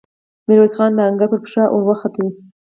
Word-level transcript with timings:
ميرويس 0.47 0.73
خان 0.77 0.91
د 0.95 0.99
آهنګر 1.05 1.27
پر 1.31 1.39
پښه 1.43 1.63
ور 1.71 1.83
وخووت. 1.87 2.35